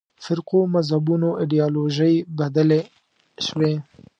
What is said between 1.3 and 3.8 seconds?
ایدیالوژۍ بدلې شوې.